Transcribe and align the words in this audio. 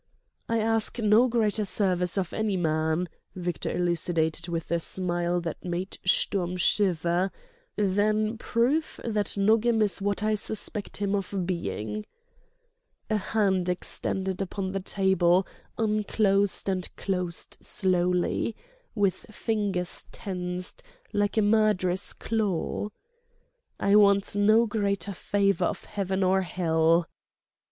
"I 0.49 0.57
ask 0.59 0.97
no 0.97 1.27
greater 1.27 1.63
service 1.63 2.17
of 2.17 2.33
any 2.33 2.57
man," 2.57 3.07
Victor 3.35 3.69
elucidated 3.71 4.47
with 4.47 4.71
a 4.71 4.79
smile 4.79 5.39
that 5.41 5.63
made 5.63 5.99
Sturm 6.03 6.57
shiver, 6.57 7.31
"than 7.75 8.39
proof 8.39 8.99
that 9.03 9.37
Nogam 9.37 9.79
is 9.83 10.01
what 10.01 10.23
I 10.23 10.33
suspect 10.33 10.97
him 10.97 11.13
of 11.13 11.45
being." 11.45 12.07
A 13.11 13.17
hand 13.17 13.69
extended 13.69 14.41
upon 14.41 14.71
the 14.71 14.79
table 14.81 15.45
unclosed 15.77 16.67
and 16.67 16.89
closed 16.95 17.57
slowly, 17.61 18.55
with 18.95 19.27
fingers 19.29 20.07
tensed, 20.11 20.81
like 21.13 21.37
a 21.37 21.43
murderous 21.43 22.13
claw. 22.13 22.89
"I 23.79 23.93
want 23.95 24.35
no 24.35 24.65
greater 24.65 25.13
favour 25.13 25.65
of 25.65 25.85
Heaven 25.85 26.23
or 26.23 26.41
Hell—!" 26.41 27.05